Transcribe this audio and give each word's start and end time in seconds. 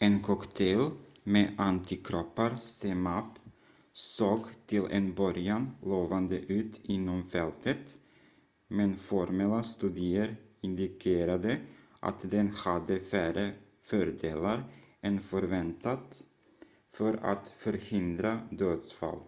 en 0.00 0.20
cocktail 0.24 0.90
med 1.24 1.54
antikroppar 1.58 2.56
zmapp 2.62 3.38
såg 3.92 4.40
till 4.66 4.84
en 4.90 5.14
början 5.14 5.76
lovande 5.82 6.36
ut 6.40 6.80
inom 6.84 7.30
fältet 7.30 7.96
men 8.66 8.96
formella 8.98 9.62
studier 9.62 10.36
indikerade 10.60 11.58
att 12.00 12.30
den 12.30 12.48
hade 12.50 13.00
färre 13.00 13.52
fördelar 13.82 14.64
än 15.00 15.20
förväntat 15.20 16.22
för 16.92 17.14
att 17.16 17.48
förhindra 17.48 18.40
dödsfall 18.50 19.18